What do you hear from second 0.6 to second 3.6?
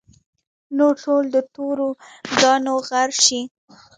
نور ټول د تورو کاڼو غر شي.